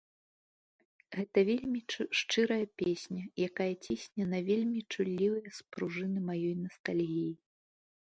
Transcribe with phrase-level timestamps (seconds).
[1.15, 1.79] Гэта вельмі
[2.19, 7.29] шчырая песня, якая цісне на вельмі чуллівыя спружыны маёй настальгіі.